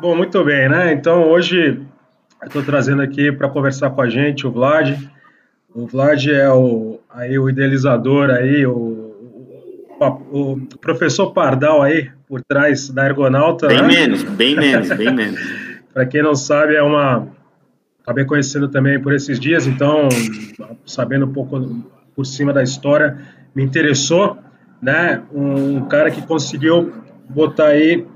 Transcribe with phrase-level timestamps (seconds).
[0.00, 0.94] Bom, muito bem, né?
[0.94, 1.78] Então hoje
[2.40, 4.98] eu estou trazendo aqui para conversar com a gente o Vlad.
[5.74, 8.72] O Vlad é o, aí, o idealizador aí, o,
[10.00, 13.66] o, o professor Pardal aí por trás da Ergonauta.
[13.66, 13.88] Bem né?
[13.88, 15.38] menos, bem menos, bem menos.
[15.92, 17.28] para quem não sabe, é uma.
[18.02, 20.08] Acabei conhecendo também por esses dias, então,
[20.86, 21.84] sabendo um pouco
[22.16, 23.18] por cima da história,
[23.54, 24.38] me interessou,
[24.80, 25.22] né?
[25.30, 26.90] Um cara que conseguiu
[27.28, 28.06] botar aí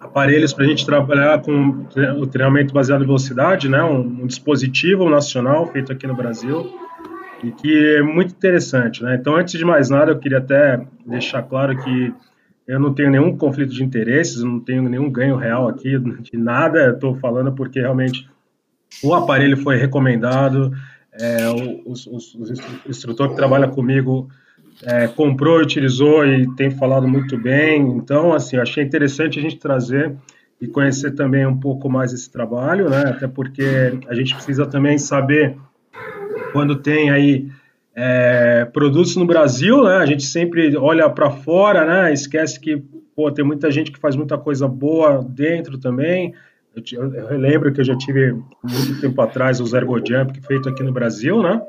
[0.00, 1.86] aparelhos para a gente trabalhar com
[2.18, 3.82] o treinamento baseado em velocidade, né?
[3.82, 6.72] Um, um, dispositivo nacional feito aqui no Brasil
[7.44, 9.16] e que é muito interessante, né?
[9.20, 12.14] Então, antes de mais nada, eu queria até deixar claro que
[12.66, 16.90] eu não tenho nenhum conflito de interesses, não tenho nenhum ganho real aqui de nada.
[16.90, 18.28] Estou falando porque realmente
[19.02, 20.72] o aparelho foi recomendado,
[21.12, 21.48] é,
[21.84, 22.06] os
[22.88, 24.28] instrutores que trabalham comigo
[24.84, 27.82] é, comprou, utilizou e tem falado muito bem.
[27.82, 30.14] Então, assim, eu achei interessante a gente trazer
[30.60, 33.04] e conhecer também um pouco mais esse trabalho, né?
[33.06, 33.64] Até porque
[34.08, 35.56] a gente precisa também saber
[36.52, 37.48] quando tem aí
[37.94, 39.96] é, produtos no Brasil, né?
[39.96, 42.12] A gente sempre olha para fora, né?
[42.12, 42.82] Esquece que
[43.14, 46.34] pô, tem muita gente que faz muita coisa boa dentro também.
[46.74, 50.68] Eu, eu lembro que eu já tive muito tempo atrás o Ergo Jump que feito
[50.68, 51.60] aqui no Brasil, né?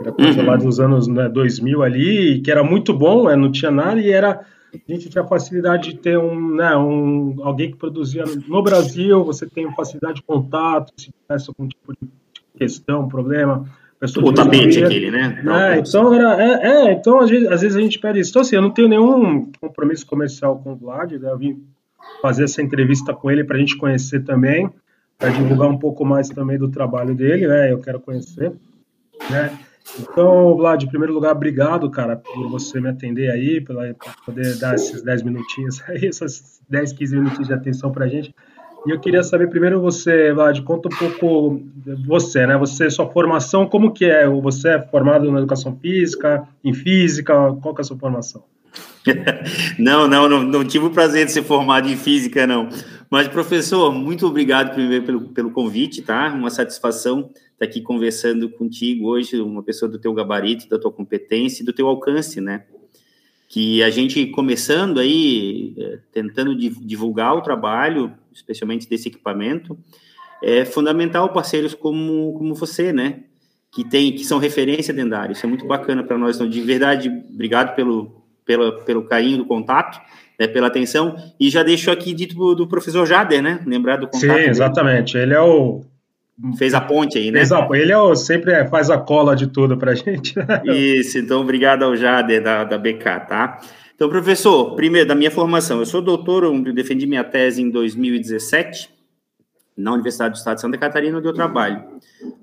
[0.00, 0.46] Era coisa uhum.
[0.46, 4.10] lá dos anos né, 2000 ali, que era muito bom, né, não tinha nada, e
[4.10, 4.40] era.
[4.74, 9.46] A gente tinha facilidade de ter um, né, um, alguém que produzia no Brasil, você
[9.46, 12.08] tem facilidade de contato, se tivesse algum tipo de
[12.58, 13.64] questão, problema.
[14.22, 15.42] O tapete aquele, né?
[15.46, 18.30] É, então, era, é, é, então às, vezes, às vezes a gente pede isso.
[18.30, 21.62] Então, assim, eu não tenho nenhum compromisso comercial com o Vlad, né, eu vim
[22.20, 24.68] fazer essa entrevista com ele para a gente conhecer também,
[25.18, 27.72] para divulgar um pouco mais também do trabalho dele, né?
[27.72, 28.52] Eu quero conhecer,
[29.30, 29.56] né?
[30.00, 33.76] Então, Vlad, em primeiro lugar, obrigado, cara, por você me atender aí, por
[34.24, 38.34] poder dar esses 10 minutinhos aí, esses 10, 15 minutinhos de atenção pra gente.
[38.86, 41.60] E eu queria saber primeiro você, Vlad, conta um pouco
[42.06, 42.56] você, né?
[42.58, 44.28] Você, sua formação, como que é?
[44.28, 47.32] Você é formado na educação física, em física,
[47.62, 48.44] qual que é a sua formação?
[49.78, 52.68] não, não, não, não, tive o prazer de ser formado em física, não.
[53.08, 56.28] Mas, professor, muito obrigado primeiro pelo, pelo convite, tá?
[56.34, 61.62] Uma satisfação estar aqui conversando contigo hoje, uma pessoa do teu gabarito, da tua competência
[61.62, 62.64] e do teu alcance, né?
[63.48, 69.78] Que a gente começando aí, eh, tentando divulgar o trabalho, especialmente desse equipamento,
[70.42, 73.20] é fundamental parceiros como, como você, né?
[73.72, 75.32] Que tem, que são referência dentária.
[75.32, 76.36] Isso é muito bacana para nós.
[76.36, 80.00] Então, de verdade, obrigado pelo, pelo, pelo carinho do contato,
[80.38, 81.16] né, pela atenção.
[81.38, 83.60] E já deixo aqui dito do, do professor Jader, né?
[83.66, 84.38] Lembrar do contato.
[84.38, 85.14] Sim, exatamente.
[85.14, 85.26] Dele.
[85.26, 85.84] Ele é o
[86.58, 87.42] fez a ponte aí, né?
[87.74, 90.34] Ele é o, sempre faz a cola de tudo para a gente.
[90.64, 93.60] Isso, então obrigado ao Jader da, da BK, tá?
[93.94, 98.92] Então, professor, primeiro, da minha formação, eu sou doutor, eu defendi minha tese em 2017
[99.76, 101.84] na Universidade do Estado de Santa Catarina, onde eu trabalho.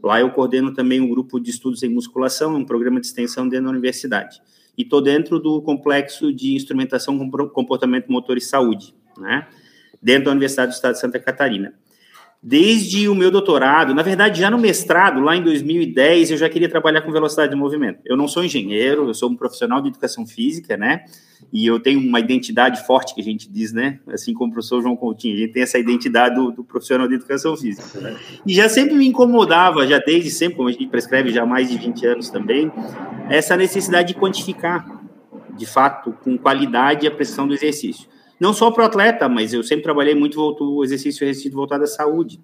[0.04, 3.66] Lá eu coordeno também um grupo de estudos em musculação, um programa de extensão dentro
[3.66, 4.42] da universidade.
[4.78, 7.18] E estou dentro do complexo de instrumentação
[7.50, 9.48] comportamento motor e saúde, né?
[10.02, 11.74] Dentro da Universidade do Estado de Santa Catarina.
[12.44, 16.68] Desde o meu doutorado, na verdade, já no mestrado, lá em 2010, eu já queria
[16.68, 18.00] trabalhar com velocidade de movimento.
[18.04, 21.06] Eu não sou engenheiro, eu sou um profissional de educação física, né?
[21.54, 24.00] E eu tenho uma identidade forte, que a gente diz, né?
[24.08, 27.14] Assim como o professor João Coutinho, a gente tem essa identidade do, do profissional de
[27.14, 28.00] educação física.
[28.00, 28.18] Né?
[28.44, 31.70] E já sempre me incomodava, já desde sempre, como a gente prescreve já há mais
[31.70, 32.72] de 20 anos também,
[33.30, 35.00] essa necessidade de quantificar,
[35.56, 38.10] de fato, com qualidade, a pressão do exercício.
[38.42, 41.88] Não só para o atleta, mas eu sempre trabalhei muito o exercício resistido voltado à
[41.88, 42.40] saúde.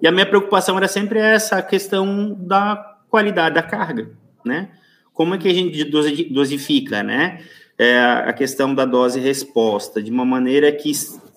[0.00, 4.70] E a minha preocupação era sempre essa questão da qualidade da carga, né?
[5.12, 5.84] Como é que a gente
[6.32, 7.42] dosifica, né?
[7.76, 10.90] É a questão da dose-resposta, de uma maneira que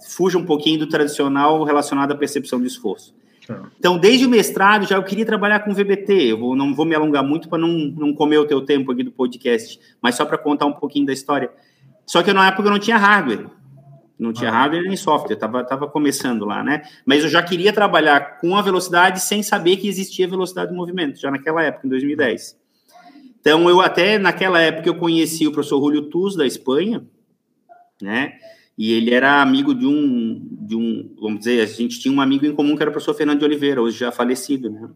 [0.08, 3.14] fuja um pouquinho do tradicional relacionado à percepção de esforço.
[3.46, 3.62] Tá.
[3.78, 6.32] Então, desde o mestrado, já eu queria trabalhar com VBT.
[6.32, 9.04] Eu vou, não vou me alongar muito para não, não comer o teu tempo aqui
[9.04, 11.52] do podcast, mas só para contar um pouquinho da história.
[12.08, 13.48] Só que na época eu não tinha hardware.
[14.18, 14.54] Não tinha ah.
[14.54, 16.82] hardware nem software, estava tava começando lá, né?
[17.06, 21.20] Mas eu já queria trabalhar com a velocidade sem saber que existia velocidade de movimento,
[21.20, 22.58] já naquela época, em 2010.
[23.40, 27.06] Então, eu até naquela época eu conheci o professor Julio Tuz, da Espanha,
[28.02, 28.34] né?
[28.76, 32.46] E ele era amigo de um, de um, vamos dizer, a gente tinha um amigo
[32.46, 34.90] em comum que era o professor Fernando de Oliveira, hoje já falecido, né?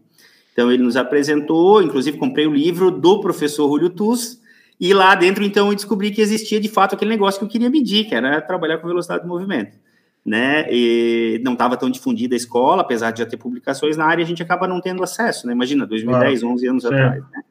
[0.52, 4.41] Então, ele nos apresentou, inclusive comprei o livro do professor Julio Tuz,
[4.82, 7.70] e lá dentro, então, eu descobri que existia de fato aquele negócio que eu queria
[7.70, 9.78] medir, que era trabalhar com velocidade de movimento.
[10.26, 10.66] Né?
[10.72, 14.26] E não estava tão difundida a escola, apesar de já ter publicações na área, a
[14.26, 15.52] gente acaba não tendo acesso, né?
[15.52, 16.88] Imagina, 2010, ah, 11 anos sim.
[16.88, 17.42] atrás, né?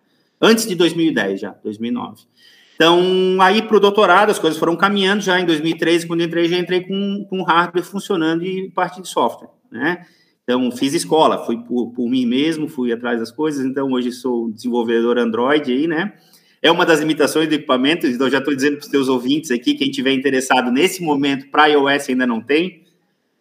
[0.41, 2.23] Antes de 2010 já, 2009.
[2.75, 3.01] Então,
[3.39, 6.81] aí para o doutorado, as coisas foram caminhando já em 2013, quando entrei, já entrei
[6.81, 10.05] com, com hardware funcionando e parte de software, né?
[10.43, 14.51] Então, fiz escola, fui por, por, mim mesmo, fui atrás das coisas, então hoje sou
[14.51, 16.11] desenvolvedor Android aí, né?
[16.61, 19.73] É uma das limitações do equipamento, então já estou dizendo para os teus ouvintes aqui,
[19.73, 22.83] quem tiver interessado nesse momento, para iOS ainda não tem,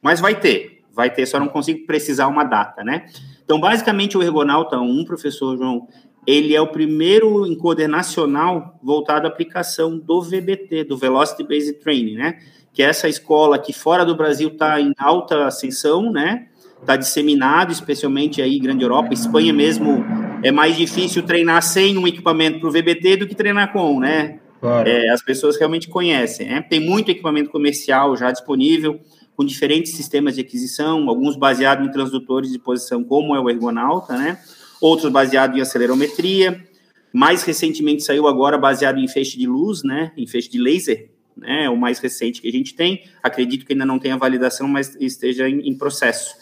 [0.00, 3.06] mas vai ter, vai ter, só não consigo precisar uma data, né?
[3.44, 5.86] Então, basicamente, o Ergonauta 1, professor João,
[6.26, 12.14] ele é o primeiro encoder nacional voltado à aplicação do VBT, do Velocity Based Training,
[12.14, 12.38] né?
[12.72, 16.46] Que é essa escola que fora do Brasil está em alta ascensão, né?
[16.80, 20.04] Está disseminado, especialmente aí grande Europa, Espanha mesmo
[20.42, 24.40] é mais difícil treinar sem um equipamento para o VBT do que treinar com, né?
[24.60, 24.88] Claro.
[24.88, 26.62] É, as pessoas realmente conhecem, né?
[26.62, 29.00] Tem muito equipamento comercial já disponível
[29.36, 34.16] com diferentes sistemas de aquisição, alguns baseados em transdutores de posição, como é o Ergonauta,
[34.16, 34.38] né?
[34.80, 36.64] outros baseados em acelerometria.
[37.12, 41.68] Mais recentemente saiu agora baseado em feixe de luz, né, em feixe de laser, né,
[41.68, 43.04] o mais recente que a gente tem.
[43.22, 46.34] Acredito que ainda não tenha validação, mas esteja em, em processo.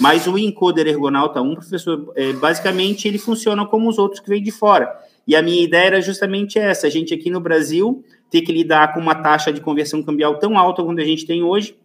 [0.00, 4.42] Mas o encoder Ergonauta 1, professor, é, basicamente ele funciona como os outros que vêm
[4.42, 4.96] de fora.
[5.26, 8.94] E a minha ideia era justamente essa: a gente aqui no Brasil ter que lidar
[8.94, 11.76] com uma taxa de conversão cambial tão alta quanto a gente tem hoje,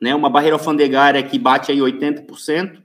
[0.00, 2.78] né, uma barreira alfandegária que bate aí 80%,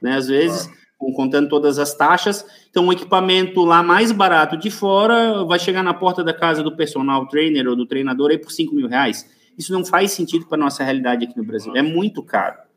[0.00, 2.44] né, às vezes, contando todas as taxas.
[2.70, 6.76] Então, o equipamento lá mais barato de fora vai chegar na porta da casa do
[6.76, 9.28] personal trainer ou do treinador aí por 5 mil reais.
[9.56, 11.74] Isso não faz sentido para a nossa realidade aqui no Brasil.
[11.74, 12.67] É muito caro.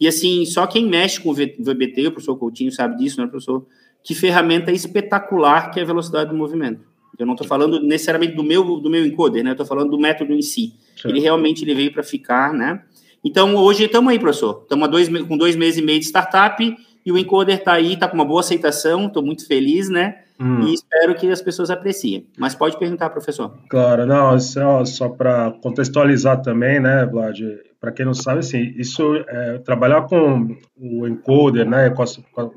[0.00, 3.64] E assim, só quem mexe com o VBT, o professor Coutinho sabe disso, né, professor?
[4.02, 6.80] Que ferramenta espetacular que é a velocidade do movimento.
[7.18, 9.50] Eu não estou falando necessariamente do meu, do meu encoder, né?
[9.50, 10.74] Eu estou falando do método em si.
[11.04, 12.82] Ele realmente ele veio para ficar, né?
[13.24, 14.60] Então, hoje estamos aí, professor.
[14.62, 16.76] Estamos dois, com dois meses e meio de startup
[17.06, 20.16] e o encoder está aí, está com uma boa aceitação, estou muito feliz, né?
[20.40, 20.62] Hum.
[20.62, 22.26] E espero que as pessoas apreciem.
[22.36, 23.54] Mas pode perguntar, professor.
[23.68, 27.38] Claro, não, só, só para contextualizar também, né, Vlad?
[27.84, 32.50] Para quem não sabe, assim, isso é, trabalhar com o encoder, né, com a, com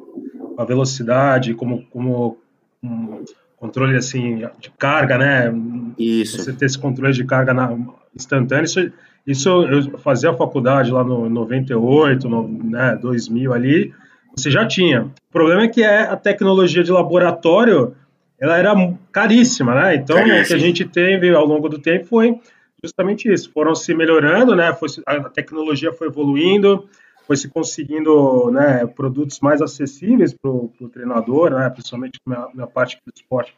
[0.57, 2.37] a velocidade, como, como
[2.81, 3.25] um
[3.57, 5.53] controle assim de carga, né?
[5.99, 6.37] Isso.
[6.37, 7.77] Você ter esse controle de carga na,
[8.15, 8.89] instantâneo, isso,
[9.27, 13.93] isso eu fazia a faculdade lá no 98, no, né, 2000 ali
[14.33, 15.01] você já tinha.
[15.01, 17.93] O problema é que é a tecnologia de laboratório
[18.39, 18.73] ela era
[19.11, 19.95] caríssima, né?
[19.95, 20.43] Então, Caríssimo.
[20.43, 22.39] o que a gente teve ao longo do tempo foi
[22.87, 23.51] justamente isso.
[23.51, 24.73] Foram se melhorando, né?
[24.73, 26.87] Foi, a tecnologia foi evoluindo,
[27.25, 31.69] foi se conseguindo né, produtos mais acessíveis para o treinador, né?
[31.69, 33.53] Principalmente na, na parte do esporte,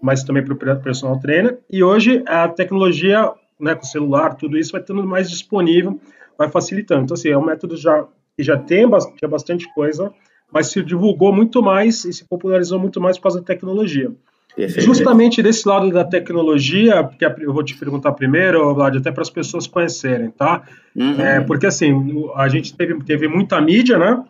[0.00, 1.58] mas também para o personal trainer.
[1.70, 6.00] E hoje a tecnologia, né, com o celular, tudo isso vai estando mais disponível,
[6.36, 7.04] vai facilitando.
[7.04, 8.06] Então, assim, é um método já
[8.36, 10.12] que já tem bastante coisa,
[10.50, 14.10] mas se divulgou muito mais e se popularizou muito mais por causa da tecnologia.
[14.54, 14.84] Perfeito.
[14.84, 19.30] Justamente desse lado da tecnologia, que eu vou te perguntar primeiro, Vlad, até para as
[19.30, 20.62] pessoas conhecerem, tá?
[20.94, 21.20] Uhum.
[21.20, 21.92] É, porque assim,
[22.36, 24.22] a gente teve, teve muita mídia, né?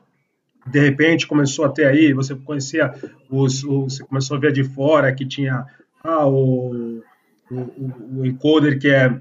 [0.67, 2.95] De repente começou a ter aí, você conhecia
[3.29, 5.67] os, os você começou a ver de fora que tinha
[6.05, 7.03] ah, o,
[7.51, 9.13] o, o encoder que é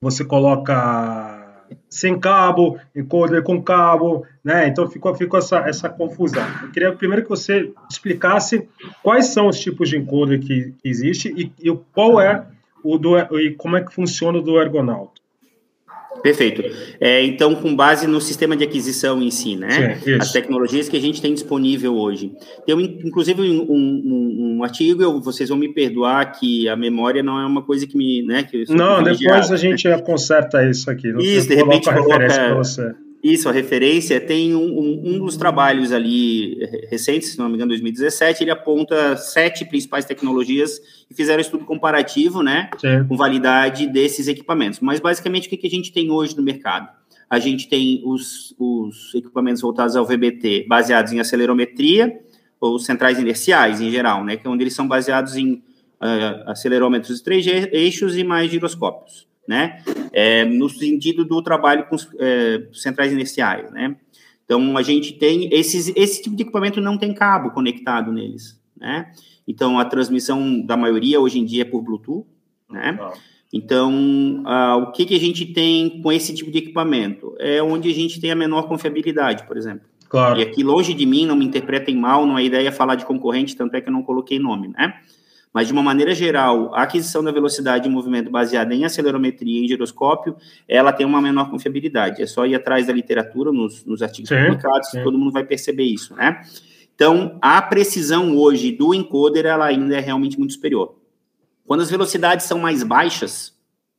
[0.00, 1.37] você coloca
[1.88, 4.68] sem cabo, encoder com cabo, né?
[4.68, 6.44] Então ficou, ficou essa, essa confusão.
[6.62, 8.68] Eu queria primeiro que você explicasse
[9.02, 12.46] quais são os tipos de encoder que, existe e, e qual é
[12.82, 15.17] o do e como é que funciona o do Ergonauta.
[16.22, 16.62] Perfeito.
[17.00, 19.96] É, então, com base no sistema de aquisição em si, né?
[19.96, 22.32] Sim, As tecnologias que a gente tem disponível hoje.
[22.66, 27.40] Tem, inclusive, um, um, um, artigo, eu, vocês vão me perdoar que a memória não
[27.40, 28.22] é uma coisa que me...
[28.22, 31.08] Né, que não, depois a gente conserta isso aqui.
[31.18, 32.58] Isso, de repente coloca...
[33.22, 36.56] Isso, a referência tem um, um, um, dos trabalhos ali
[36.88, 41.64] recentes, se não me engano, 2017, ele aponta sete principais tecnologias e fizeram um estudo
[41.64, 43.04] comparativo, né, Sim.
[43.08, 44.78] com validade desses equipamentos.
[44.78, 46.88] Mas basicamente o que, que a gente tem hoje no mercado?
[47.28, 52.20] A gente tem os, os equipamentos voltados ao VBT baseados em acelerometria
[52.60, 55.62] ou centrais inerciais em geral, né, que é onde eles são baseados em uh,
[56.46, 59.82] acelerômetros de três eixos e mais giroscópios né?
[60.12, 63.96] É, no sentido do trabalho com é, centrais inerciais, né?
[64.44, 69.10] Então, a gente tem esses, esse tipo de equipamento não tem cabo conectado neles, né?
[69.46, 72.26] Então, a transmissão da maioria hoje em dia é por Bluetooth,
[72.70, 72.98] né?
[73.00, 73.12] Ah.
[73.50, 77.34] Então, ah, o que, que a gente tem com esse tipo de equipamento?
[77.38, 79.88] É onde a gente tem a menor confiabilidade, por exemplo.
[80.10, 80.38] Claro.
[80.38, 83.56] E aqui, longe de mim, não me interpretem mal, não é ideia falar de concorrente,
[83.56, 84.94] tanto é que eu não coloquei nome, né?
[85.52, 89.64] Mas, de uma maneira geral, a aquisição da velocidade de movimento baseada em acelerometria e
[89.64, 90.36] em giroscópio,
[90.68, 92.22] ela tem uma menor confiabilidade.
[92.22, 95.02] É só ir atrás da literatura, nos, nos artigos sim, publicados, sim.
[95.02, 96.42] todo mundo vai perceber isso, né?
[96.94, 100.96] Então, a precisão hoje do encoder, ela ainda é realmente muito superior.
[101.64, 103.54] Quando as velocidades são mais baixas,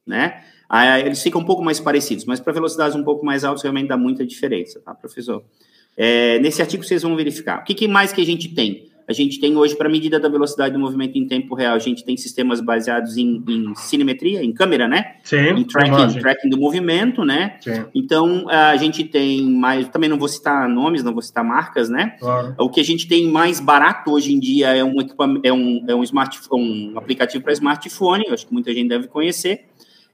[0.05, 0.43] né?
[0.67, 3.87] Aí eles ficam um pouco mais parecidos, mas para velocidades um pouco mais altas realmente
[3.87, 5.43] dá muita diferença, tá, professor?
[5.95, 7.61] É, nesse artigo vocês vão verificar.
[7.61, 8.88] O que, que mais que a gente tem?
[9.09, 12.05] A gente tem hoje, para medida da velocidade do movimento em tempo real, a gente
[12.05, 15.15] tem sistemas baseados em, em cinemetria, em câmera, né?
[15.23, 15.49] Sim.
[15.49, 17.57] Em tracking, tracking do movimento, né?
[17.59, 17.85] Sim.
[17.95, 19.89] Então, a gente tem mais.
[19.89, 22.17] Também não vou citar nomes, não vou citar marcas, né?
[22.19, 22.53] Claro.
[22.59, 25.83] O que a gente tem mais barato hoje em dia é um, equipamento, é um,
[25.87, 29.65] é um, smartphone, um aplicativo para smartphone, acho que muita gente deve conhecer.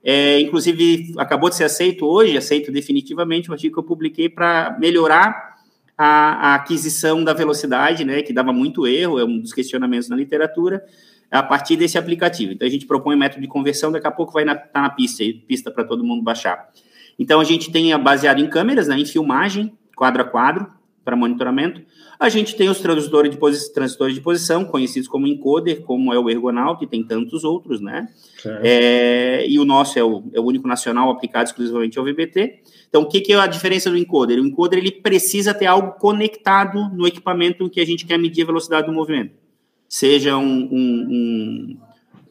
[0.02, 4.78] É, inclusive, acabou de ser aceito hoje, aceito definitivamente, o artigo que eu publiquei para
[4.80, 5.55] melhorar
[5.98, 10.16] a, a, aquisição da velocidade, né, que dava muito erro, é um dos questionamentos na
[10.16, 10.84] literatura,
[11.32, 12.54] a partir desse aplicativo.
[12.54, 14.82] Então, a gente propõe um método de conversão, daqui a pouco vai estar na, tá
[14.82, 16.70] na pista, pista para todo mundo baixar.
[17.18, 20.68] Então, a gente tem baseado em câmeras, né, em filmagem, quadro a quadro,
[21.06, 21.82] para monitoramento.
[22.20, 26.30] A gente tem os transdutores de, transitores de posição, conhecidos como encoder, como é o
[26.30, 28.08] Ergonaut, e tem tantos outros, né?
[28.64, 32.62] É, e o nosso é o, é o, único nacional aplicado exclusivamente ao VBT.
[32.90, 34.40] Então, o que, que é a diferença do encoder?
[34.40, 38.48] O encoder ele precisa ter algo conectado no equipamento que a gente quer medir a
[38.48, 39.34] velocidade do movimento.
[39.88, 41.78] Seja um, um, um,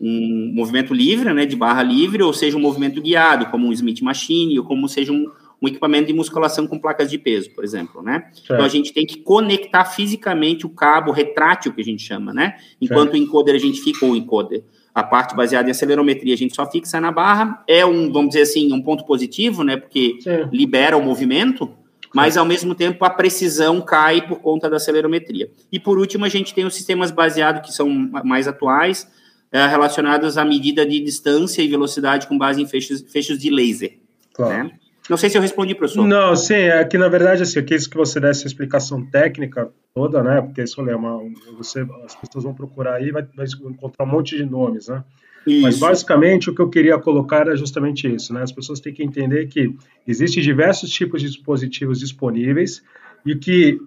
[0.00, 4.00] um movimento livre, né, de barra livre, ou seja um movimento guiado, como um Smith
[4.00, 5.26] Machine, ou como seja um,
[5.64, 8.26] um equipamento de musculação com placas de peso, por exemplo, né?
[8.32, 8.52] Certo.
[8.52, 12.56] Então a gente tem que conectar fisicamente o cabo retrátil que a gente chama, né?
[12.80, 13.14] Enquanto certo.
[13.14, 14.62] o encoder a gente fica ou o encoder,
[14.94, 18.42] a parte baseada em acelerometria a gente só fixa na barra, é um, vamos dizer
[18.42, 19.76] assim, um ponto positivo, né?
[19.76, 20.48] Porque Sim.
[20.52, 21.70] libera o movimento,
[22.14, 25.50] mas ao mesmo tempo a precisão cai por conta da acelerometria.
[25.72, 27.88] E por último a gente tem os sistemas baseados que são
[28.22, 29.08] mais atuais,
[29.50, 33.98] é, relacionados à medida de distância e velocidade com base em fechos, fechos de laser.
[34.34, 34.64] Claro.
[34.64, 34.70] Né?
[35.08, 36.06] Não sei se eu respondi, professor.
[36.06, 39.70] Não, sim, é que na verdade, assim, eu quis que você desse a explicação técnica
[39.94, 40.40] toda, né?
[40.40, 41.20] Porque isso é uma.
[41.58, 45.04] Você, as pessoas vão procurar aí vai, vai encontrar um monte de nomes, né?
[45.46, 45.62] Isso.
[45.62, 48.42] Mas basicamente o que eu queria colocar era justamente isso, né?
[48.42, 49.74] As pessoas têm que entender que
[50.06, 52.82] existem diversos tipos de dispositivos disponíveis
[53.26, 53.78] e que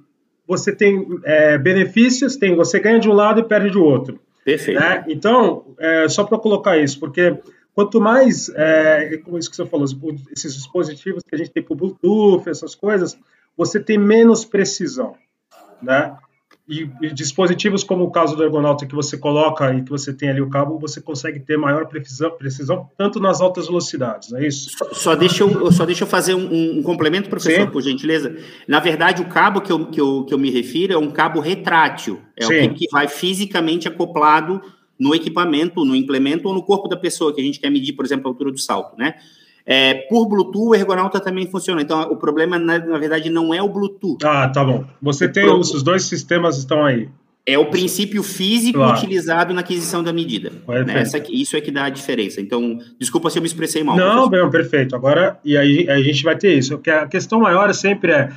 [0.47, 4.19] você tem é, benefícios, tem você ganha de um lado e perde de outro.
[4.45, 4.79] Perfeito.
[4.79, 5.03] Né?
[5.09, 7.35] Então, é, só para colocar isso, porque
[7.77, 9.85] Quanto mais, é, como isso que você falou,
[10.35, 13.15] esses dispositivos que a gente tem o Bluetooth, essas coisas,
[13.55, 15.13] você tem menos precisão,
[15.79, 16.17] né?
[16.67, 20.27] E, e, dispositivos como o caso do Ergonauta que você coloca e que você tem
[20.27, 24.71] ali o cabo, você consegue ter maior precisão, precisão tanto nas altas velocidades, é isso?
[24.75, 27.71] Só, só deixa, eu, só deixa eu fazer um, um complemento, professor, Sim.
[27.71, 28.35] por gentileza.
[28.67, 31.39] Na verdade, o cabo que eu, que, eu, que eu me refiro é um cabo
[31.39, 32.69] retrátil, é Sim.
[32.69, 34.63] o que vai fisicamente acoplado
[34.99, 38.05] no equipamento, no implemento ou no corpo da pessoa, que a gente quer medir, por
[38.05, 39.15] exemplo, a altura do salto, né?
[39.69, 41.81] É, por Bluetooth, o Ergonauta também funciona.
[41.81, 44.25] Então, o problema, na, na verdade, não é o Bluetooth.
[44.25, 44.85] Ah, tá bom.
[45.01, 45.59] Você tem, Pro...
[45.59, 47.09] os dois sistemas estão aí.
[47.45, 48.97] É o princípio físico claro.
[48.97, 50.51] utilizado na aquisição da medida.
[50.85, 50.99] Né?
[50.99, 52.41] Essa, isso é que dá a diferença.
[52.41, 53.95] Então, desculpa se eu me expressei mal.
[53.95, 54.95] Não, bem, perfeito.
[54.95, 56.75] Agora, e aí a gente vai ter isso.
[56.75, 58.29] Porque a questão maior sempre é,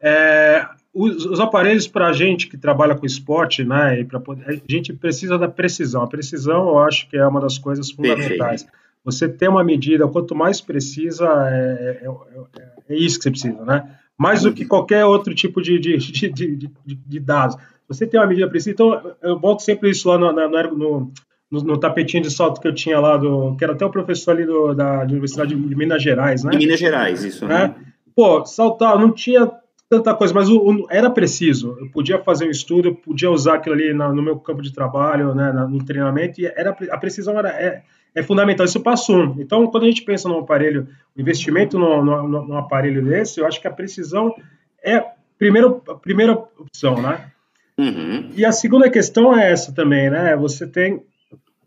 [0.00, 0.66] é
[0.98, 5.38] os, os aparelhos para a gente que trabalha com esporte, né, poder, a gente precisa
[5.38, 6.02] da precisão.
[6.02, 8.64] A precisão, eu acho que é uma das coisas fundamentais.
[8.64, 8.88] Perfeito.
[9.04, 13.64] Você ter uma medida, quanto mais precisa, é, é, é, é, isso que você precisa,
[13.64, 13.88] né?
[14.18, 17.56] Mais do que qualquer outro tipo de, de, de, de, de dados.
[17.88, 21.12] Você tem uma medida precisa, então eu volto sempre isso lá no, no,
[21.48, 24.32] no, no, tapetinho de salto que eu tinha lá, do, que era até o professor
[24.32, 26.50] ali do, da, Universidade de Minas Gerais, né?
[26.50, 27.46] De Minas Gerais, isso.
[27.46, 27.72] Né?
[28.16, 29.48] Pô, saltar, não tinha
[29.88, 31.76] tanta coisa, mas o, o, era preciso.
[31.80, 34.72] Eu podia fazer um estudo, eu podia usar aquilo ali na, no meu campo de
[34.72, 37.82] trabalho, né, no treinamento, e era, a precisão era, é,
[38.14, 38.66] é fundamental.
[38.66, 39.40] Isso passo um.
[39.40, 43.60] Então, quando a gente pensa num aparelho, investimento num, num, num, aparelho desse, eu acho
[43.60, 44.34] que a precisão
[44.82, 45.06] é a
[45.38, 47.30] primeira, a primeira opção, né?
[47.78, 48.30] Uhum.
[48.36, 50.36] E a segunda questão é essa também, né?
[50.36, 51.02] Você tem.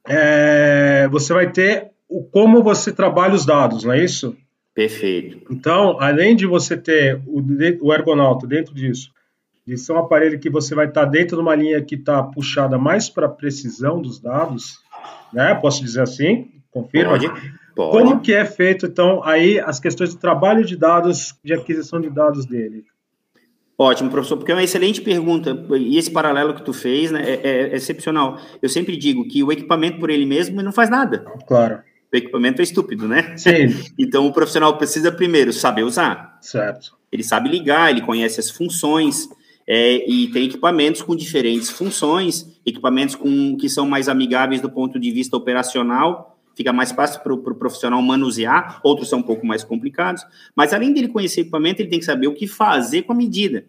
[0.06, 4.36] É, você vai ter o como você trabalha os dados, não é isso?
[4.74, 5.42] Perfeito.
[5.52, 7.42] Então, além de você ter o,
[7.82, 9.12] o ergonauta dentro disso,
[9.68, 12.78] de ser um aparelho que você vai estar dentro de uma linha que está puxada
[12.78, 14.80] mais para a precisão dos dados,
[15.32, 15.54] né?
[15.56, 16.50] Posso dizer assim?
[16.72, 17.12] Confirma.
[17.12, 17.28] Pode,
[17.76, 17.92] pode.
[17.92, 22.10] Como que é feito, então, aí as questões de trabalho de dados, de aquisição de
[22.10, 22.86] dados dele?
[23.78, 25.58] Ótimo, professor, porque é uma excelente pergunta.
[25.78, 28.38] E esse paralelo que tu fez né, é, é excepcional.
[28.62, 31.26] Eu sempre digo que o equipamento por ele mesmo não faz nada.
[31.48, 33.36] Claro o equipamento é estúpido, né?
[33.38, 33.68] Sim.
[33.98, 36.38] então o profissional precisa primeiro saber usar.
[36.42, 36.98] Certo.
[37.12, 39.28] Ele sabe ligar, ele conhece as funções,
[39.68, 45.00] é, e tem equipamentos com diferentes funções, equipamentos com, que são mais amigáveis do ponto
[45.00, 49.46] de vista operacional, fica mais fácil para o pro profissional manusear, outros são um pouco
[49.46, 50.26] mais complicados,
[50.56, 53.66] mas além dele conhecer equipamento, ele tem que saber o que fazer com a medida.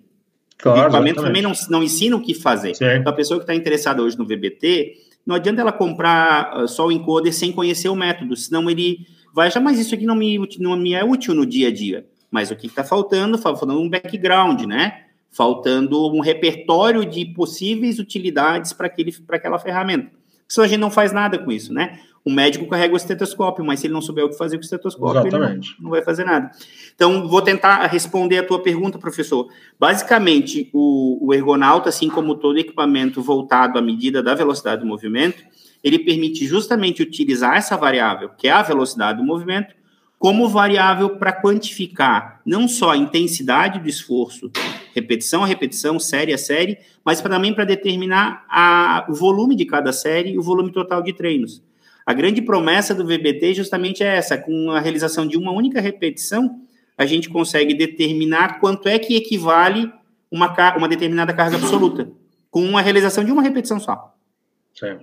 [0.59, 1.43] Claro, o equipamento exatamente.
[1.43, 2.73] também não, não ensina o que fazer.
[2.73, 4.97] Então, a pessoa que está interessada hoje no VBT,
[5.27, 9.49] não adianta ela comprar ah, só o encoder sem conhecer o método, senão ele vai
[9.49, 12.07] achar, mas isso aqui não me, não me é útil no dia a dia.
[12.31, 13.37] Mas o que está faltando?
[13.37, 15.05] Faltando um background, né?
[15.31, 18.91] Faltando um repertório de possíveis utilidades para
[19.31, 20.11] aquela ferramenta.
[20.53, 21.99] Senão a gente não faz nada com isso, né?
[22.23, 24.65] O médico carrega o estetoscópio, mas se ele não souber o que fazer com o
[24.65, 25.71] estetoscópio, Exatamente.
[25.71, 26.51] ele não, não, vai fazer nada.
[26.95, 29.49] Então, vou tentar responder a tua pergunta, professor.
[29.81, 35.43] Basicamente, o, o ergonauta, assim como todo equipamento voltado à medida da velocidade do movimento,
[35.83, 39.75] ele permite justamente utilizar essa variável, que é a velocidade do movimento,
[40.23, 44.53] como variável para quantificar não só a intensidade do esforço,
[44.95, 49.93] repetição a repetição, série a série, mas também para determinar a, o volume de cada
[49.93, 51.61] série e o volume total de treinos.
[52.07, 56.61] A grande promessa do VBT justamente é essa, com a realização de uma única repetição,
[56.97, 59.93] a gente consegue determinar quanto é que equivale
[60.31, 62.13] uma, uma determinada carga absoluta,
[62.49, 64.12] com a realização de uma repetição só.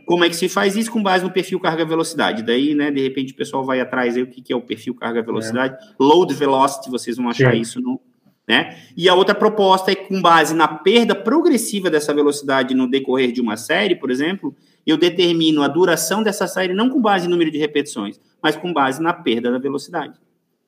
[0.05, 2.43] Como é que se faz isso com base no perfil carga-velocidade?
[2.43, 4.95] Daí, né, de repente o pessoal vai atrás aí o que, que é o perfil
[4.95, 5.75] carga-velocidade.
[5.75, 5.93] É.
[5.99, 7.61] Load velocity, vocês vão achar Sim.
[7.61, 7.99] isso no.
[8.47, 8.75] Né?
[8.97, 13.39] E a outra proposta é com base na perda progressiva dessa velocidade no decorrer de
[13.39, 14.55] uma série, por exemplo,
[14.87, 18.73] eu determino a duração dessa série não com base no número de repetições, mas com
[18.73, 20.19] base na perda da velocidade.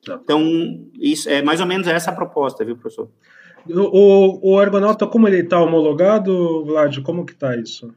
[0.08, 3.08] Então, isso é mais ou menos essa a proposta, viu, professor?
[3.68, 7.00] O, o, o ergonauta, como ele está homologado, Vlad?
[7.02, 7.92] Como que está isso?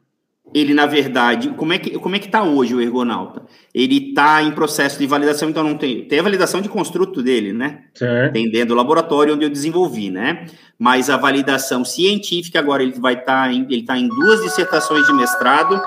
[0.54, 3.44] Ele, na verdade, como é que como é que está hoje o ergonauta?
[3.74, 7.52] Ele está em processo de validação, então não tem tem a validação de construto dele,
[7.52, 7.84] né?
[7.94, 8.34] Certo.
[8.34, 10.46] Tem dentro do laboratório onde eu desenvolvi, né?
[10.78, 15.06] Mas a validação científica agora ele vai estar tá em, ele está em duas dissertações
[15.06, 15.82] de mestrado.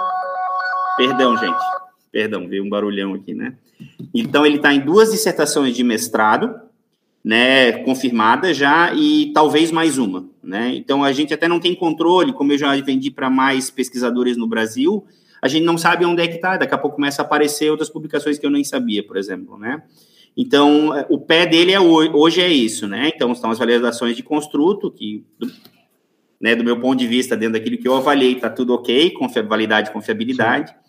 [0.97, 1.62] Perdão, gente.
[2.11, 3.55] Perdão, veio um barulhão aqui, né?
[4.12, 6.68] Então ele está em duas dissertações de mestrado
[7.28, 10.73] né, confirmada já e talvez mais uma, né?
[10.75, 14.47] Então a gente até não tem controle, como eu já vendi para mais pesquisadores no
[14.47, 15.04] Brasil,
[15.42, 16.56] a gente não sabe onde é que está.
[16.56, 19.82] Daqui a pouco começa a aparecer outras publicações que eu nem sabia, por exemplo, né?
[20.34, 23.12] Então o pé dele é hoje é isso, né?
[23.14, 25.23] Então estão as validações de construto que
[26.41, 29.12] né, do meu ponto de vista, dentro daquilo que eu avaliei, está tudo ok,
[29.47, 30.71] validade e confiabilidade.
[30.71, 30.88] Sim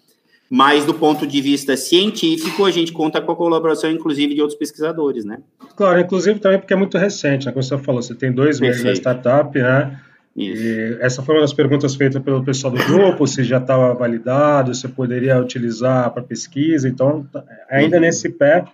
[0.49, 4.57] mas do ponto de vista científico, a gente conta com a colaboração, inclusive, de outros
[4.57, 5.39] pesquisadores, né?
[5.75, 7.51] Claro, inclusive também porque é muito recente, né?
[7.51, 9.99] Como você falou, você tem dois meses na startup, né?
[10.35, 10.63] Isso.
[10.63, 14.73] E essa foi uma das perguntas feitas pelo pessoal do grupo, se já estava validado,
[14.73, 16.87] se poderia utilizar para pesquisa.
[16.87, 17.27] Então,
[17.69, 18.01] ainda uhum.
[18.01, 18.65] nesse pé,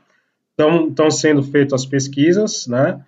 [0.57, 2.99] estão sendo feitas as pesquisas, né?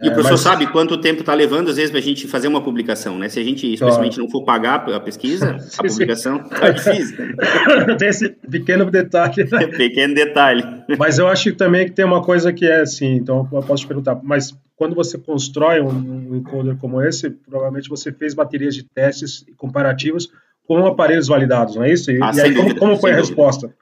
[0.00, 0.40] E o é, professor mas...
[0.40, 3.30] sabe quanto tempo está levando, às vezes, para a gente fazer uma publicação, né?
[3.30, 7.16] Se a gente, especialmente, não for pagar a pesquisa, a publicação está difícil.
[7.98, 9.44] tem esse pequeno detalhe.
[9.76, 10.62] pequeno detalhe.
[10.98, 13.86] Mas eu acho também que tem uma coisa que é assim, então eu posso te
[13.86, 18.82] perguntar, mas quando você constrói um, um encoder como esse, provavelmente você fez baterias de
[18.82, 20.28] testes comparativos
[20.68, 22.10] com aparelhos validados, não é isso?
[22.10, 23.68] E, ah, e aí, dúvida, como, como foi a resposta?
[23.68, 23.74] Você...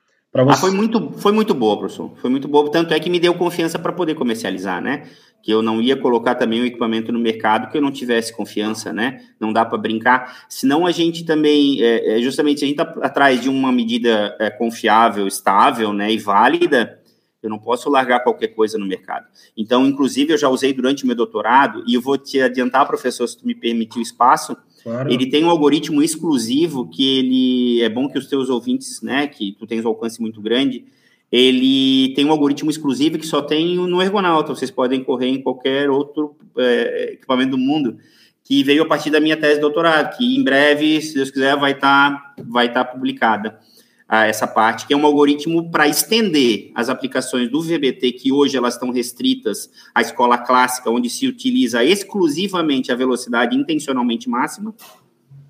[0.51, 2.13] Ah, foi muito, foi muito boa, professor.
[2.17, 5.05] Foi muito boa, tanto é que me deu confiança para poder comercializar, né?
[5.45, 8.95] Que eu não ia colocar também o equipamento no mercado que eu não tivesse confiança,
[8.95, 9.21] né?
[9.39, 10.47] Não dá para brincar.
[10.49, 14.35] Senão a gente também, é, é justamente, se a gente está atrás de uma medida
[14.41, 16.99] é, confiável, estável, né, e válida,
[17.43, 19.27] eu não posso largar qualquer coisa no mercado.
[19.55, 23.27] Então, inclusive, eu já usei durante o meu doutorado, e eu vou te adiantar, professor,
[23.27, 25.11] se tu me permitir o espaço, Claro.
[25.11, 29.57] Ele tem um algoritmo exclusivo que ele é bom que os teus ouvintes, né, que
[29.59, 30.85] tu tens um alcance muito grande,
[31.37, 34.55] ele tem um algoritmo exclusivo que só tem no Ergonauta.
[34.55, 37.99] Vocês podem correr em qualquer outro é, equipamento do mundo
[38.45, 41.57] que veio a partir da minha tese de doutorado, que em breve, se Deus quiser,
[41.57, 43.59] vai estar tá, vai tá publicada
[44.07, 48.57] a essa parte, que é um algoritmo para estender as aplicações do VBT, que hoje
[48.57, 54.73] elas estão restritas à escola clássica, onde se utiliza exclusivamente a velocidade intencionalmente máxima,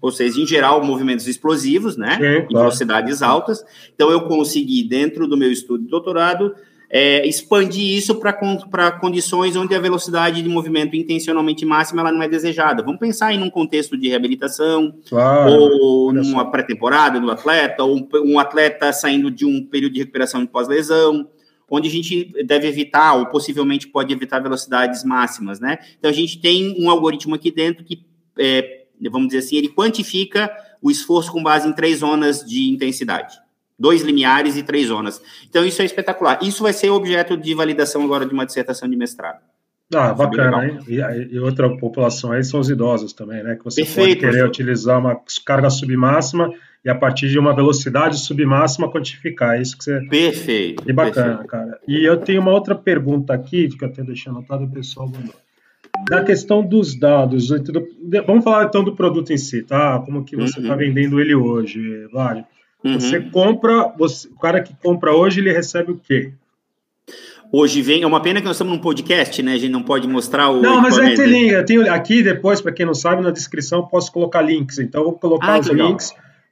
[0.05, 2.47] ou seja, em geral, movimentos explosivos, né, Sim, claro.
[2.51, 3.65] em velocidades altas.
[3.95, 6.55] Então, eu consegui, dentro do meu estudo de doutorado,
[6.91, 12.29] é, expandir isso para condições onde a velocidade de movimento intencionalmente máxima ela não é
[12.29, 12.83] desejada.
[12.83, 18.39] Vamos pensar em um contexto de reabilitação, claro, ou numa pré-temporada do atleta, ou um
[18.39, 21.27] atleta saindo de um período de recuperação de pós-lesão,
[21.71, 25.79] onde a gente deve evitar, ou possivelmente pode evitar velocidades máximas, né?
[25.99, 28.05] Então, a gente tem um algoritmo aqui dentro que,
[28.39, 33.43] é, vamos dizer assim, ele quantifica o esforço com base em três zonas de intensidade
[33.79, 35.21] dois limiares e três zonas.
[35.49, 36.39] Então, isso é espetacular.
[36.43, 39.41] Isso vai ser objeto de validação agora de uma dissertação de mestrado.
[39.95, 40.79] Ah, é bacana, hein?
[40.89, 43.55] E, e, outra população aí são os idosos também, né?
[43.57, 46.51] Que você Perfeito, pode querer utilizar uma carga submáxima
[46.85, 49.57] e a partir de uma velocidade submáxima quantificar.
[49.57, 50.01] É isso que você.
[50.09, 50.83] Perfeito.
[50.89, 51.49] E bacana, perfeito.
[51.49, 51.79] cara.
[51.87, 55.35] E eu tenho uma outra pergunta aqui, que eu até deixei anotado, o pessoal mandou.
[56.09, 57.49] Da questão dos dados,
[58.27, 59.99] vamos falar então do produto em si, tá?
[60.01, 60.79] Como que você está uhum.
[60.79, 62.45] vendendo ele hoje, Vale?
[62.85, 63.01] Uhum.
[63.01, 66.33] Você compra, você, o cara que compra hoje, ele recebe o quê?
[67.51, 69.55] Hoje vem, é uma pena que nós estamos num podcast, né?
[69.55, 70.61] A gente não pode mostrar o.
[70.61, 71.51] Não, mas vai ter link.
[71.51, 74.79] Eu tenho aqui depois, para quem não sabe, na descrição posso colocar links.
[74.79, 75.97] Então eu vou colocar ah, os legal.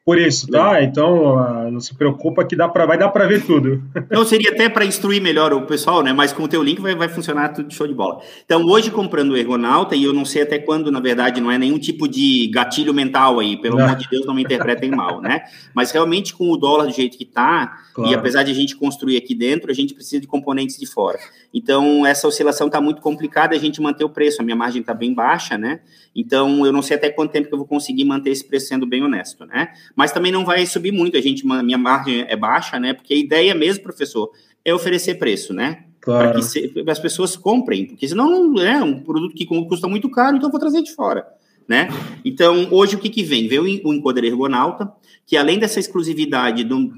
[0.04, 0.82] Por isso, tá?
[0.82, 3.80] Então, não se preocupa que dá pra, vai dar para ver tudo.
[3.94, 6.12] Então, seria até para instruir melhor o pessoal, né?
[6.12, 8.20] Mas com o teu link vai, vai funcionar tudo show de bola.
[8.44, 11.56] Então, hoje comprando o Ergonauta, e eu não sei até quando, na verdade, não é
[11.56, 13.84] nenhum tipo de gatilho mental aí, pelo não.
[13.84, 15.42] amor de Deus, não me interpretem mal, né?
[15.72, 18.10] Mas realmente com o dólar do jeito que tá, claro.
[18.10, 21.18] e apesar de a gente construir aqui dentro, a gente precisa de componentes de fora.
[21.54, 24.40] Então, essa oscilação está muito complicada a gente manter o preço.
[24.40, 25.80] A minha margem está bem baixa, né?
[26.14, 28.86] Então, eu não sei até quanto tempo que eu vou conseguir manter esse preço sendo
[28.86, 29.68] bem honesto, né?
[29.94, 31.16] Mas também não vai subir muito.
[31.16, 32.92] A gente, minha margem é baixa, né?
[32.92, 34.30] Porque a ideia mesmo, professor,
[34.64, 35.84] é oferecer preço, né?
[36.00, 36.30] Claro.
[36.30, 40.36] Para que se, as pessoas comprem, porque senão é um produto que custa muito caro,
[40.36, 41.26] então eu vou trazer de fora.
[41.68, 41.88] Né?
[42.24, 43.46] Então, hoje o que, que vem?
[43.46, 44.92] Vem o encoder ergonauta,
[45.24, 46.92] que além dessa exclusividade do,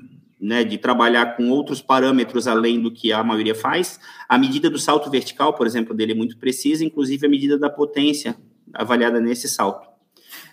[0.44, 3.98] né, de trabalhar com outros parâmetros além do que a maioria faz.
[4.28, 7.70] A medida do salto vertical, por exemplo, dele é muito precisa, inclusive a medida da
[7.70, 8.36] potência
[8.74, 9.88] avaliada nesse salto.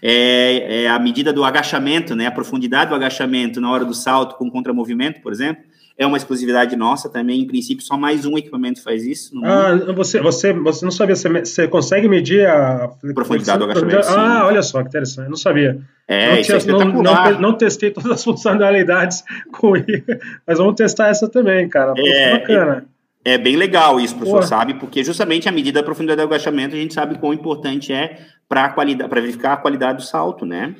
[0.01, 4.35] É, é a medida do agachamento, né, a profundidade do agachamento na hora do salto
[4.35, 5.63] com contramovimento, por exemplo,
[5.97, 7.41] é uma exclusividade nossa também.
[7.41, 9.39] Em princípio, só mais um equipamento faz isso.
[9.45, 14.07] ah, você, você, você não sabia, você, você consegue medir a profundidade do agachamento?
[14.07, 15.79] Ah, olha só que interessante, eu não sabia.
[16.07, 20.03] É, não, é tinha, é não, não, não, testei todas as funcionalidades com ele,
[20.45, 21.93] mas vamos testar essa também, cara.
[21.95, 22.85] É, bacana.
[22.87, 24.73] É, é bem legal isso, professor, sabe?
[24.75, 28.73] Porque justamente a medida da profundidade do agachamento a gente sabe quão importante é para
[29.09, 30.75] verificar a qualidade do salto, né?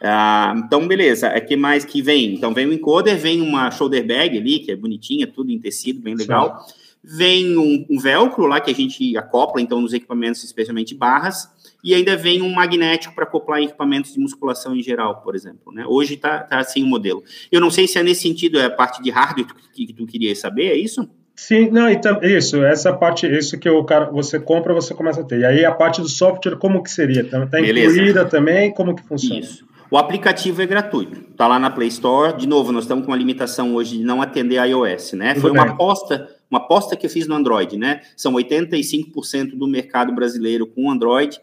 [0.00, 1.28] Ah, então, beleza.
[1.28, 2.34] É que mais que vem?
[2.34, 6.00] Então, vem o encoder, vem uma shoulder bag ali, que é bonitinha, tudo em tecido,
[6.00, 6.64] bem legal.
[6.66, 6.74] Sim.
[7.02, 11.48] Vem um, um, velcro lá que a gente acopla, então, nos equipamentos, especialmente barras.
[11.82, 15.72] E ainda vem um magnético para acoplar em equipamentos de musculação em geral, por exemplo.
[15.72, 15.84] Né?
[15.86, 17.22] Hoje está tá assim o modelo.
[17.50, 20.06] Eu não sei se é nesse sentido, é a parte de hardware que, que tu
[20.06, 21.08] queria saber, é isso?
[21.38, 25.24] Sim, não, então, isso, essa parte, isso que o cara, você compra, você começa a
[25.24, 25.38] ter.
[25.38, 27.20] E aí a parte do software, como que seria?
[27.20, 28.74] Está tá incluída também?
[28.74, 29.38] Como que funciona?
[29.38, 29.64] Isso.
[29.88, 32.36] O aplicativo é gratuito, está lá na Play Store.
[32.36, 35.36] De novo, nós estamos com uma limitação hoje de não atender iOS, né?
[35.36, 38.00] Foi uma aposta, uma aposta que eu fiz no Android, né?
[38.16, 41.40] São 85% do mercado brasileiro com Android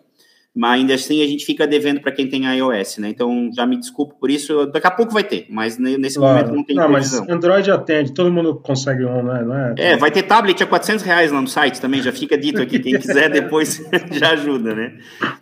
[0.56, 3.10] mas ainda assim a gente fica devendo para quem tem iOS, né?
[3.10, 6.38] Então já me desculpo por isso, daqui a pouco vai ter, mas nesse claro.
[6.38, 7.26] momento não tem não, previsão.
[7.26, 9.44] Mas Android atende, todo mundo consegue um, né?
[9.44, 12.38] Não é, é, vai ter tablet a 400 reais lá no site também, já fica
[12.38, 14.94] dito aqui, quem quiser depois já ajuda, né?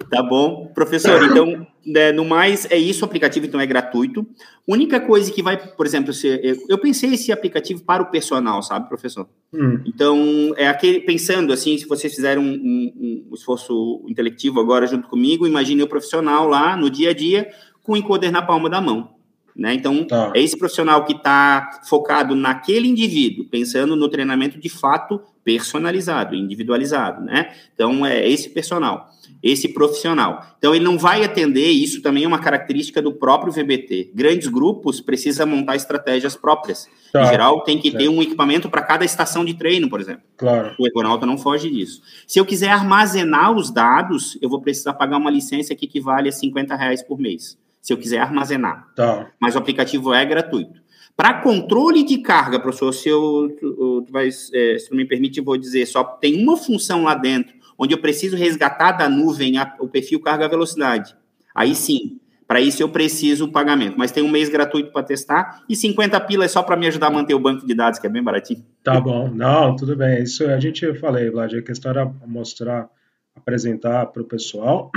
[0.10, 0.72] Tá bom?
[0.74, 4.26] Professor, então né, no mais, é isso, o aplicativo então é gratuito.
[4.68, 8.88] Única coisa que vai, por exemplo, se, eu pensei esse aplicativo para o personal, sabe,
[8.88, 9.28] professor?
[9.54, 9.82] Hum.
[9.86, 15.08] Então, é aquele, pensando assim, se vocês fizerem um, um, um, esforço intelectivo agora junto
[15.08, 17.50] comigo, imagine o profissional lá no dia a dia
[17.82, 19.14] com o encoder na palma da mão.
[19.56, 19.74] Né?
[19.74, 20.32] Então, tá.
[20.36, 27.24] é esse profissional que está focado naquele indivíduo, pensando no treinamento de fato personalizado, individualizado.
[27.24, 27.52] Né?
[27.74, 29.10] Então, é esse personal
[29.44, 30.42] esse profissional.
[30.58, 34.12] Então, ele não vai atender, isso também é uma característica do próprio VBT.
[34.16, 36.88] Grandes grupos precisam montar estratégias próprias.
[37.12, 37.24] Tá.
[37.24, 40.24] Em geral, tem que ter um equipamento para cada estação de treino, por exemplo.
[40.38, 40.74] Claro.
[40.80, 42.02] O Econauta não foge disso.
[42.26, 46.32] Se eu quiser armazenar os dados, eu vou precisar pagar uma licença que equivale a
[46.32, 47.58] 50 reais por mês.
[47.84, 48.88] Se eu quiser armazenar.
[48.96, 49.30] Tá.
[49.40, 50.82] Mas o aplicativo é gratuito.
[51.16, 55.38] Para controle de carga, professor, se, eu, tu, tu vai, é, se tu me permite,
[55.38, 59.58] eu vou dizer, só tem uma função lá dentro onde eu preciso resgatar da nuvem
[59.58, 61.16] a, o perfil carga-velocidade.
[61.54, 63.96] Aí sim, para isso eu preciso o pagamento.
[63.98, 67.08] Mas tem um mês gratuito para testar e 50 pila é só para me ajudar
[67.08, 68.64] a manter o banco de dados, que é bem baratinho.
[68.84, 69.30] Tá bom.
[69.30, 70.24] Não, tudo bem.
[70.24, 72.90] Isso a gente falei, Vlad, a questão era mostrar,
[73.36, 74.92] apresentar para o pessoal,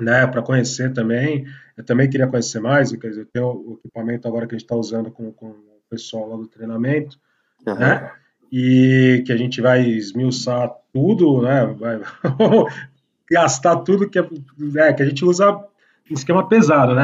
[0.00, 1.46] né, para conhecer também.
[1.76, 4.76] Eu também queria conhecer mais, quer dizer, tem o equipamento agora que a gente está
[4.76, 7.18] usando com, com o pessoal lá do treinamento,
[7.66, 7.74] uhum.
[7.74, 8.10] né?
[8.50, 11.66] e que a gente vai esmiuçar tudo, né?
[11.78, 12.00] Vai
[13.30, 14.28] gastar tudo que, é,
[14.58, 15.58] né, que a gente usa
[16.08, 17.02] em esquema pesado, né?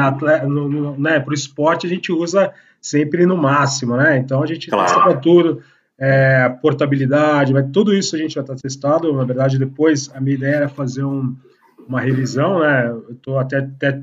[0.97, 1.19] né?
[1.19, 4.17] Para o esporte a gente usa sempre no máximo, né?
[4.17, 4.93] Então a gente claro.
[4.93, 5.61] testa tudo,
[5.99, 9.13] é, portabilidade, vai, tudo isso a gente vai estar testado.
[9.13, 11.35] Na verdade, depois a minha ideia era fazer um,
[11.87, 12.87] uma revisão, né?
[12.87, 14.01] Eu estou até, até,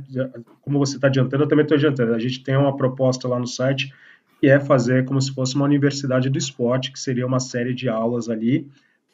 [0.63, 2.15] como você está adiantando, eu também estou adiantando.
[2.15, 3.93] A gente tem uma proposta lá no site
[4.41, 7.89] que é fazer como se fosse uma universidade do esporte, que seria uma série de
[7.89, 8.67] aulas ali,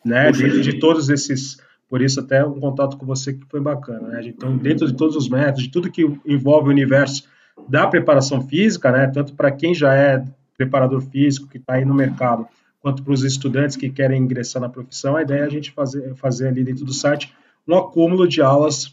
[0.04, 3.60] né, Poxa, dentro de todos esses, por isso até um contato com você que foi
[3.60, 7.24] bacana, né, então dentro de todos os métodos, de tudo que envolve o universo
[7.68, 10.24] da preparação física, né, tanto para quem já é
[10.56, 12.46] preparador físico, que está aí no mercado,
[12.80, 16.14] quanto para os estudantes que querem ingressar na profissão, a ideia é a gente fazer,
[16.14, 17.34] fazer ali dentro do site
[17.66, 18.92] um acúmulo de aulas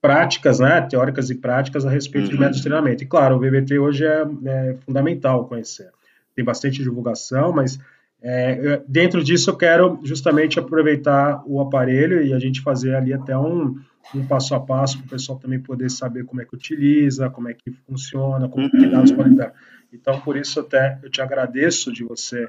[0.00, 2.32] práticas, né, teóricas e práticas a respeito uhum.
[2.32, 3.02] de métodos de treinamento.
[3.02, 5.90] E claro, o VBT hoje é, é fundamental conhecer.
[6.34, 7.78] Tem bastante divulgação, mas
[8.20, 13.36] é, dentro disso eu quero justamente aproveitar o aparelho e a gente fazer ali até
[13.36, 13.78] um,
[14.14, 17.48] um passo a passo para o pessoal também poder saber como é que utiliza, como
[17.48, 19.52] é que funciona, como que dados podem dar.
[19.92, 22.48] Então, por isso até eu te agradeço de você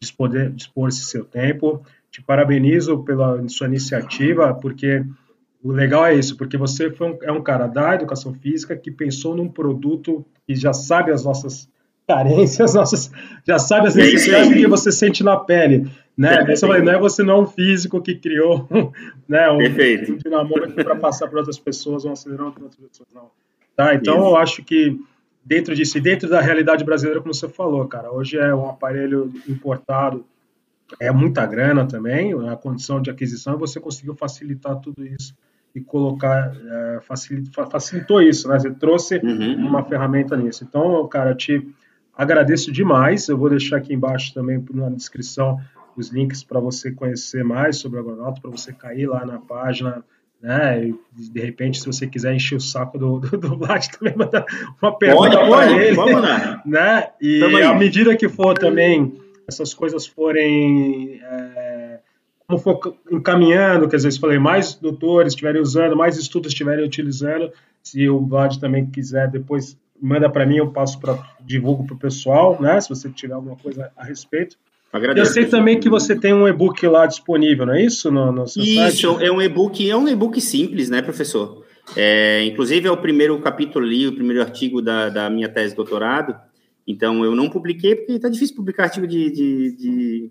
[0.00, 5.02] dispor, dispor esse seu tempo, te parabenizo pela sua iniciativa, porque
[5.64, 9.34] o legal é isso, porque você um, é um cara da educação física que pensou
[9.34, 11.70] num produto que já sabe as nossas
[12.06, 13.10] carências, nossas,
[13.46, 16.44] já sabe as necessidades que você sente na pele, né?
[16.44, 18.68] Você vai, não é você não é um físico que criou,
[19.26, 23.30] né, um, um dinamômetro para passar para outras pessoas, um acelerômetro para outras pessoas, não.
[23.74, 23.94] Tá?
[23.94, 24.26] Então Isso.
[24.26, 25.00] eu acho que
[25.42, 29.32] dentro disso e dentro da realidade brasileira, como você falou, cara, hoje é um aparelho
[29.48, 30.26] importado,
[31.00, 35.34] é muita grana também, a condição de aquisição, você conseguiu facilitar tudo isso
[35.74, 38.58] e colocar, é, facilitou, facilitou isso, né?
[38.58, 39.66] Você trouxe uhum.
[39.66, 40.64] uma ferramenta nisso.
[40.64, 41.66] Então, cara, te
[42.16, 43.28] Agradeço demais.
[43.28, 45.58] Eu vou deixar aqui embaixo também na descrição
[45.96, 50.02] os links para você conhecer mais sobre o Agonauta, para você cair lá na página,
[50.40, 50.86] né?
[50.86, 50.94] E
[51.30, 54.44] de repente, se você quiser encher o saco do, do, do Vlad, também mandar
[54.80, 55.94] uma pergunta para ele.
[55.94, 56.62] Vamos lá.
[56.64, 57.08] Né?
[57.20, 59.14] E à medida que for também,
[59.54, 61.20] essas coisas forem.
[61.22, 61.98] É,
[62.46, 67.50] como for encaminhando, quer dizer, eu falei, mais doutores estiverem usando, mais estudos estiverem utilizando,
[67.82, 71.98] se o Vlad também quiser depois manda para mim, eu passo para divulgo para o
[71.98, 72.80] pessoal, né?
[72.80, 74.56] Se você tiver alguma coisa a respeito.
[74.92, 75.30] Agradeço.
[75.30, 78.10] Eu sei também que você tem um e-book lá disponível, não é isso?
[78.10, 79.24] No, no isso, site?
[79.24, 81.64] é um e-book, é um e-book simples, né, professor?
[81.96, 85.76] É, inclusive é o primeiro capítulo ali, o primeiro artigo da, da minha tese de
[85.76, 86.34] doutorado.
[86.86, 90.30] Então eu não publiquei porque está difícil publicar artigo de, de, de,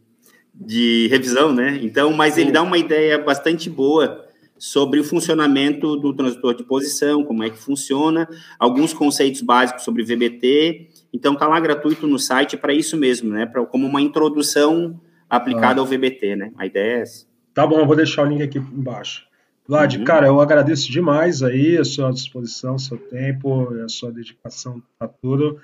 [0.54, 1.80] de, revisão, né?
[1.82, 4.26] Então, mas ele dá uma ideia bastante boa
[4.58, 10.04] sobre o funcionamento do transdutor de posição, como é que funciona, alguns conceitos básicos sobre
[10.04, 10.90] VBT.
[11.12, 13.46] Então, está lá gratuito no site para isso mesmo, né?
[13.46, 15.82] Pra, como uma introdução aplicada ah.
[15.82, 16.52] ao VBT, né?
[16.58, 17.26] A ideia é essa.
[17.54, 19.26] Tá bom, eu vou deixar o link aqui embaixo.
[19.68, 20.04] Vlad, uhum.
[20.04, 25.60] cara, eu agradeço demais aí a sua disposição, seu tempo, a sua dedicação a tudo.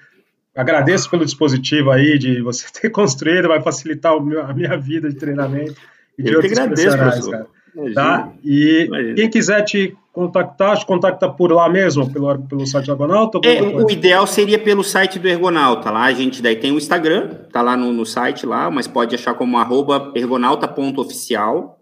[0.57, 5.15] Agradeço pelo dispositivo aí de você ter construído, vai facilitar meu, a minha vida de
[5.15, 5.75] treinamento
[6.17, 7.31] e de eu outros agradeço, professor.
[7.31, 7.47] cara.
[7.93, 8.31] Tá?
[8.43, 9.13] E Imagina.
[9.13, 13.39] quem quiser te contactar, te contacta por lá mesmo, pelo, pelo site do Ergonauta?
[13.43, 15.91] É, o ideal seria pelo site do Ergonauta.
[15.91, 19.13] Lá a gente daí tem o Instagram, tá lá no, no site lá, mas pode
[19.13, 21.76] achar como arroba ergonauta.oficial.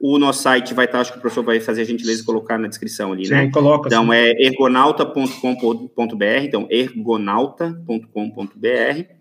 [0.00, 2.56] O nosso site vai estar, acho que o professor vai fazer a gentileza de colocar
[2.56, 3.50] na descrição ali, sim, né?
[3.50, 3.88] coloca.
[3.88, 4.12] Então sim.
[4.12, 9.18] é ergonauta.com.br, então ergonauta.com.br.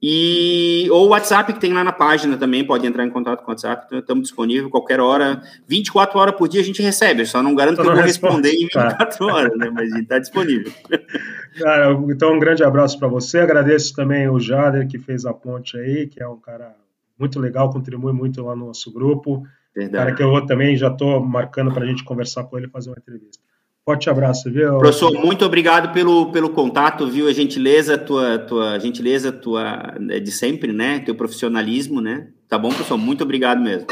[0.00, 3.46] E, ou o WhatsApp que tem lá na página também, pode entrar em contato com
[3.46, 7.42] o WhatsApp, então, estamos disponíveis qualquer hora, 24 horas por dia a gente recebe, só
[7.42, 9.24] não garanto só que eu vou responder em 24 tá.
[9.24, 10.72] horas, né, mas está disponível.
[11.58, 15.76] Cara, então um grande abraço para você, agradeço também o Jader que fez a ponte
[15.76, 16.76] aí, que é um cara
[17.18, 19.42] muito legal, contribui muito lá no nosso grupo,
[19.74, 20.04] Verdade.
[20.04, 22.90] cara que eu também já estou marcando para a gente conversar com ele e fazer
[22.90, 23.38] uma entrevista.
[23.84, 24.76] Forte abraço, viu?
[24.78, 27.26] Professor, muito obrigado pelo, pelo contato, viu?
[27.26, 30.98] A gentileza, tua, tua gentileza tua é de sempre, né?
[30.98, 32.28] Teu profissionalismo, né?
[32.46, 32.98] Tá bom, professor?
[32.98, 33.86] Muito obrigado mesmo.